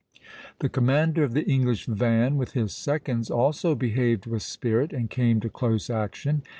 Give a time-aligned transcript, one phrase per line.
[0.61, 5.39] The commander of the English van, with his seconds, also behaved with spirit and came
[5.41, 6.41] to close action.